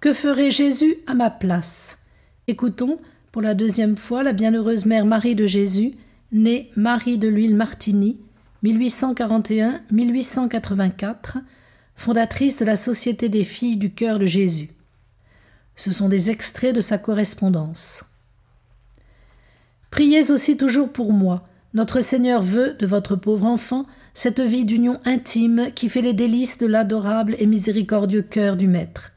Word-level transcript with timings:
que 0.00 0.12
ferait 0.14 0.50
Jésus 0.50 0.96
à 1.06 1.14
ma 1.14 1.30
place? 1.30 1.98
Écoutons 2.46 2.98
pour 3.32 3.42
la 3.42 3.52
deuxième 3.54 3.98
fois 3.98 4.22
la 4.22 4.32
bienheureuse 4.32 4.86
mère 4.86 5.04
Marie 5.04 5.34
de 5.34 5.46
Jésus, 5.46 5.92
née 6.32 6.70
Marie 6.74 7.18
de 7.18 7.28
l'Huile 7.28 7.54
Martini, 7.54 8.18
1841-1884, 8.64 11.42
fondatrice 11.96 12.56
de 12.58 12.64
la 12.64 12.76
Société 12.76 13.28
des 13.28 13.44
filles 13.44 13.76
du 13.76 13.92
cœur 13.92 14.18
de 14.18 14.24
Jésus. 14.24 14.70
Ce 15.76 15.92
sont 15.92 16.08
des 16.08 16.30
extraits 16.30 16.74
de 16.74 16.80
sa 16.80 16.96
correspondance. 16.96 18.04
Priez 19.90 20.30
aussi 20.30 20.56
toujours 20.56 20.90
pour 20.92 21.12
moi. 21.12 21.46
Notre 21.74 22.00
Seigneur 22.00 22.40
veut 22.40 22.74
de 22.78 22.86
votre 22.86 23.16
pauvre 23.16 23.44
enfant 23.44 23.84
cette 24.14 24.40
vie 24.40 24.64
d'union 24.64 24.98
intime 25.04 25.72
qui 25.74 25.90
fait 25.90 26.00
les 26.00 26.14
délices 26.14 26.56
de 26.58 26.66
l'adorable 26.66 27.36
et 27.38 27.46
miséricordieux 27.46 28.22
cœur 28.22 28.56
du 28.56 28.66
Maître. 28.66 29.12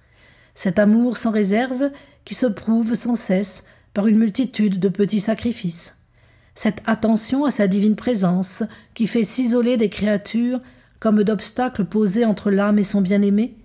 Cet 0.56 0.80
amour 0.80 1.18
sans 1.18 1.32
réserve 1.32 1.92
qui 2.26 2.36
se 2.36 2.46
prouve 2.46 2.94
sans 2.96 3.16
cesse 3.16 3.64
par 3.94 4.08
une 4.08 4.18
multitude 4.18 4.80
de 4.80 4.90
petits 4.90 5.20
sacrifices. 5.20 5.98
Cette 6.56 6.82
attention 6.86 7.46
à 7.46 7.52
sa 7.52 7.68
divine 7.68 7.96
présence 7.96 8.64
qui 8.94 9.08
fait 9.08 9.24
s'isoler 9.24 9.78
des 9.78 9.90
créatures 9.90 10.62
comme 11.00 11.24
d'obstacles 11.24 11.86
posés 11.86 12.26
entre 12.26 12.50
l'âme 12.52 12.80
et 12.80 12.84
son 12.84 13.02
bien-aimé, 13.02 13.56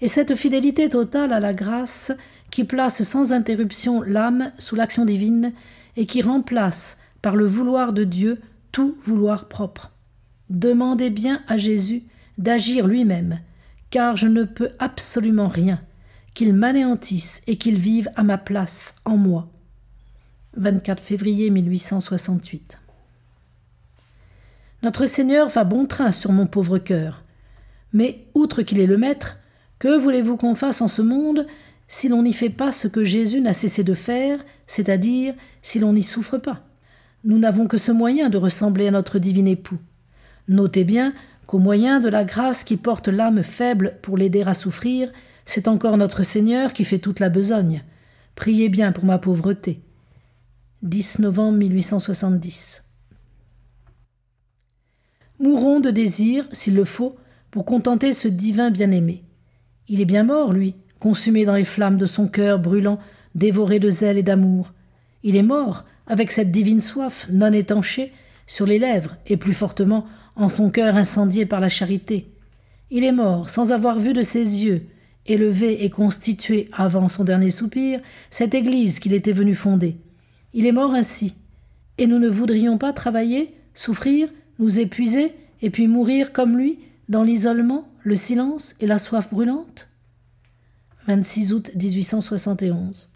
et 0.00 0.08
cette 0.08 0.34
fidélité 0.34 0.88
totale 0.88 1.32
à 1.32 1.40
la 1.40 1.54
grâce 1.54 2.12
qui 2.50 2.64
place 2.64 3.02
sans 3.02 3.32
interruption 3.32 4.02
l'âme 4.02 4.52
sous 4.58 4.76
l'action 4.76 5.04
divine 5.04 5.52
et 5.96 6.06
qui 6.06 6.22
remplace 6.22 6.98
par 7.22 7.36
le 7.36 7.46
vouloir 7.46 7.92
de 7.92 8.04
Dieu 8.04 8.40
tout 8.70 8.96
vouloir 9.02 9.48
propre. 9.48 9.92
Demandez 10.50 11.10
bien 11.10 11.42
à 11.48 11.56
Jésus 11.56 12.02
d'agir 12.38 12.86
lui-même, 12.86 13.40
car 13.90 14.16
je 14.16 14.26
ne 14.26 14.44
peux 14.44 14.70
absolument 14.78 15.48
rien, 15.48 15.80
qu'il 16.34 16.52
m'anéantisse 16.52 17.42
et 17.46 17.56
qu'il 17.56 17.76
vive 17.76 18.10
à 18.16 18.24
ma 18.24 18.38
place 18.38 18.96
en 19.04 19.16
moi. 19.16 19.48
24 20.56 21.02
février 21.02 21.50
1868. 21.50 22.80
Notre 24.82 25.06
Seigneur 25.06 25.48
va 25.48 25.64
bon 25.64 25.86
train 25.86 26.12
sur 26.12 26.32
mon 26.32 26.46
pauvre 26.46 26.78
cœur. 26.78 27.24
Mais, 27.92 28.26
outre 28.34 28.62
qu'il 28.62 28.80
est 28.80 28.86
le 28.86 28.98
Maître, 28.98 29.38
que 29.78 29.96
voulez-vous 29.96 30.36
qu'on 30.36 30.54
fasse 30.54 30.80
en 30.80 30.88
ce 30.88 31.02
monde 31.02 31.46
si 31.86 32.08
l'on 32.08 32.22
n'y 32.22 32.32
fait 32.32 32.50
pas 32.50 32.72
ce 32.72 32.88
que 32.88 33.04
Jésus 33.04 33.40
n'a 33.40 33.52
cessé 33.52 33.84
de 33.84 33.94
faire, 33.94 34.44
c'est-à-dire 34.66 35.34
si 35.62 35.78
l'on 35.78 35.92
n'y 35.92 36.02
souffre 36.02 36.38
pas? 36.38 36.64
Nous 37.22 37.38
n'avons 37.38 37.66
que 37.66 37.78
ce 37.78 37.92
moyen 37.92 38.28
de 38.28 38.36
ressembler 38.36 38.88
à 38.88 38.90
notre 38.90 39.18
divin 39.18 39.46
époux. 39.46 39.78
Notez 40.48 40.84
bien 40.84 41.14
qu'au 41.46 41.58
moyen 41.58 42.00
de 42.00 42.08
la 42.08 42.24
grâce 42.24 42.64
qui 42.64 42.76
porte 42.76 43.08
l'âme 43.08 43.42
faible 43.42 43.96
pour 44.02 44.16
l'aider 44.16 44.42
à 44.42 44.54
souffrir, 44.54 45.10
c'est 45.44 45.68
encore 45.68 45.96
notre 45.96 46.22
Seigneur 46.22 46.72
qui 46.72 46.84
fait 46.84 46.98
toute 46.98 47.20
la 47.20 47.28
besogne. 47.28 47.82
Priez 48.34 48.68
bien 48.68 48.92
pour 48.92 49.04
ma 49.04 49.18
pauvreté. 49.18 49.80
10 50.82 51.20
novembre 51.20 51.58
1870. 51.58 52.84
Mourons 55.40 55.80
de 55.80 55.90
désir, 55.90 56.46
s'il 56.52 56.74
le 56.74 56.84
faut, 56.84 57.16
pour 57.50 57.64
contenter 57.64 58.12
ce 58.12 58.28
divin 58.28 58.70
bien-aimé. 58.70 59.24
Il 59.88 60.00
est 60.00 60.06
bien 60.06 60.24
mort, 60.24 60.52
lui, 60.52 60.74
consumé 60.98 61.44
dans 61.44 61.54
les 61.54 61.64
flammes 61.64 61.98
de 61.98 62.06
son 62.06 62.28
cœur 62.28 62.58
brûlant, 62.58 62.98
dévoré 63.34 63.78
de 63.78 63.90
zèle 63.90 64.18
et 64.18 64.22
d'amour. 64.22 64.72
Il 65.22 65.36
est 65.36 65.42
mort, 65.42 65.84
avec 66.06 66.30
cette 66.30 66.50
divine 66.50 66.80
soif 66.80 67.26
non 67.30 67.52
étanchée, 67.52 68.12
sur 68.46 68.66
les 68.66 68.78
lèvres, 68.78 69.16
et 69.26 69.36
plus 69.36 69.54
fortement 69.54 70.06
en 70.36 70.48
son 70.48 70.70
cœur 70.70 70.96
incendié 70.96 71.46
par 71.46 71.60
la 71.60 71.68
charité. 71.68 72.30
Il 72.90 73.04
est 73.04 73.12
mort 73.12 73.48
sans 73.48 73.72
avoir 73.72 73.98
vu 73.98 74.12
de 74.12 74.22
ses 74.22 74.64
yeux, 74.64 74.86
élevé 75.26 75.84
et 75.84 75.90
constitué 75.90 76.68
avant 76.72 77.08
son 77.08 77.24
dernier 77.24 77.50
soupir, 77.50 78.00
cette 78.30 78.54
Église 78.54 78.98
qu'il 78.98 79.14
était 79.14 79.32
venu 79.32 79.54
fonder. 79.54 79.96
Il 80.52 80.66
est 80.66 80.72
mort 80.72 80.94
ainsi. 80.94 81.34
Et 81.98 82.06
nous 82.06 82.18
ne 82.18 82.28
voudrions 82.28 82.78
pas 82.78 82.92
travailler, 82.92 83.54
souffrir, 83.74 84.28
nous 84.58 84.78
épuiser, 84.78 85.32
et 85.62 85.70
puis 85.70 85.88
mourir 85.88 86.32
comme 86.32 86.58
lui, 86.58 86.78
dans 87.08 87.22
l'isolement, 87.22 87.88
le 88.02 88.16
silence 88.16 88.74
et 88.80 88.86
la 88.86 88.98
soif 88.98 89.30
brûlante? 89.32 89.88
26 91.06 91.52
août 91.52 91.70
1871. 91.74 93.10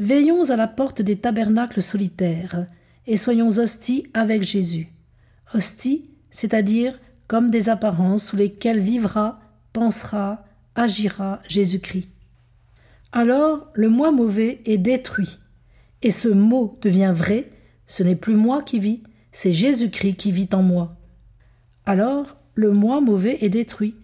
Veillons 0.00 0.50
à 0.50 0.56
la 0.56 0.66
porte 0.66 1.02
des 1.02 1.16
tabernacles 1.16 1.82
solitaires, 1.82 2.66
et 3.06 3.16
soyons 3.16 3.50
hosties 3.50 4.08
avec 4.14 4.42
Jésus. 4.42 4.88
Hosties, 5.54 6.10
c'est-à-dire 6.30 6.98
comme 7.28 7.50
des 7.50 7.68
apparences 7.68 8.24
sous 8.24 8.36
lesquelles 8.36 8.80
vivra, 8.80 9.38
pensera, 9.72 10.44
agira 10.74 11.40
Jésus-Christ 11.46 12.08
alors 13.12 13.68
le 13.74 13.88
moi 13.88 14.12
mauvais 14.12 14.60
est 14.64 14.78
détruit. 14.78 15.38
Et 16.02 16.10
ce 16.10 16.28
mot 16.28 16.78
devient 16.80 17.12
vrai, 17.14 17.50
ce 17.86 18.02
n'est 18.02 18.16
plus 18.16 18.36
moi 18.36 18.62
qui 18.62 18.78
vis, 18.78 19.02
c'est 19.32 19.52
Jésus-Christ 19.52 20.14
qui 20.14 20.32
vit 20.32 20.48
en 20.52 20.62
moi. 20.62 20.96
Alors 21.86 22.36
le 22.54 22.70
moi 22.70 23.00
mauvais 23.00 23.38
est 23.44 23.48
détruit, 23.48 23.94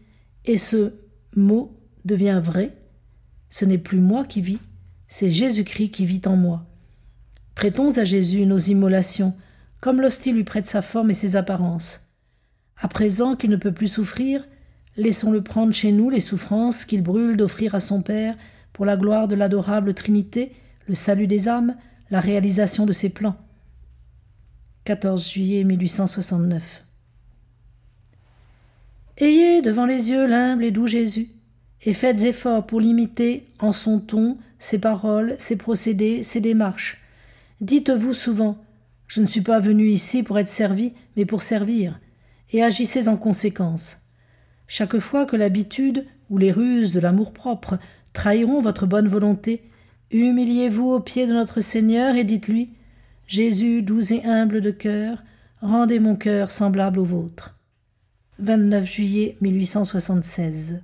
et 0.44 0.56
ce 0.56 0.92
mot 1.34 1.76
devient 2.04 2.40
vrai, 2.42 2.76
ce 3.48 3.64
n'est 3.64 3.78
plus 3.78 4.00
moi 4.00 4.24
qui 4.24 4.40
vis, 4.40 4.60
c'est 5.08 5.30
Jésus-Christ 5.30 5.90
qui 5.90 6.06
vit 6.06 6.22
en 6.26 6.36
moi. 6.36 6.66
Prêtons 7.54 7.96
à 7.96 8.04
Jésus 8.04 8.44
nos 8.46 8.58
immolations, 8.58 9.34
comme 9.80 10.00
l'hostie 10.00 10.32
lui 10.32 10.44
prête 10.44 10.66
sa 10.66 10.82
forme 10.82 11.10
et 11.10 11.14
ses 11.14 11.36
apparences. 11.36 12.12
À 12.78 12.88
présent 12.88 13.36
qu'il 13.36 13.50
ne 13.50 13.56
peut 13.56 13.72
plus 13.72 13.88
souffrir, 13.88 14.46
laissons-le 14.96 15.42
prendre 15.42 15.72
chez 15.72 15.92
nous 15.92 16.10
les 16.10 16.20
souffrances 16.20 16.84
qu'il 16.84 17.02
brûle 17.02 17.36
d'offrir 17.36 17.74
à 17.74 17.80
son 17.80 18.02
Père 18.02 18.36
pour 18.72 18.84
la 18.84 18.96
gloire 18.96 19.28
de 19.28 19.34
l'adorable 19.34 19.94
Trinité, 19.94 20.52
le 20.86 20.94
salut 20.94 21.26
des 21.26 21.48
âmes, 21.48 21.76
la 22.10 22.20
réalisation 22.20 22.84
de 22.84 22.92
ses 22.92 23.10
plans. 23.10 23.36
14 24.84 25.30
juillet 25.30 25.64
1869. 25.64 26.84
Ayez 29.18 29.62
devant 29.62 29.86
les 29.86 30.10
yeux 30.10 30.26
l'humble 30.26 30.64
et 30.64 30.70
doux 30.70 30.86
Jésus, 30.86 31.30
et 31.86 31.94
faites 31.94 32.24
effort 32.24 32.66
pour 32.66 32.80
l'imiter 32.80 33.46
en 33.60 33.72
son 33.72 34.00
ton, 34.00 34.36
ses 34.58 34.80
paroles, 34.80 35.36
ses 35.38 35.56
procédés, 35.56 36.24
ses 36.24 36.40
démarches. 36.40 37.00
Dites-vous 37.60 38.12
souvent 38.12 38.58
Je 39.06 39.22
ne 39.22 39.26
suis 39.26 39.40
pas 39.40 39.60
venu 39.60 39.88
ici 39.88 40.24
pour 40.24 40.38
être 40.38 40.48
servi, 40.48 40.92
mais 41.16 41.24
pour 41.24 41.42
servir, 41.42 41.98
et 42.52 42.62
agissez 42.62 43.08
en 43.08 43.16
conséquence. 43.16 44.00
Chaque 44.66 44.98
fois 44.98 45.26
que 45.26 45.36
l'habitude 45.36 46.04
ou 46.28 46.38
les 46.38 46.50
ruses 46.50 46.92
de 46.92 46.98
l'amour-propre 46.98 47.78
trahiront 48.12 48.60
votre 48.60 48.86
bonne 48.86 49.06
volonté, 49.06 49.62
humiliez-vous 50.10 50.90
aux 50.90 51.00
pieds 51.00 51.28
de 51.28 51.34
notre 51.34 51.60
Seigneur 51.60 52.16
et 52.16 52.24
dites-lui 52.24 52.70
Jésus, 53.28 53.82
doux 53.82 54.12
et 54.12 54.24
humble 54.24 54.60
de 54.60 54.72
cœur, 54.72 55.22
rendez 55.60 56.00
mon 56.00 56.16
cœur 56.16 56.50
semblable 56.50 56.98
au 56.98 57.04
vôtre. 57.04 57.56
29 58.40 58.84
juillet 58.84 59.36
1876. 59.40 60.80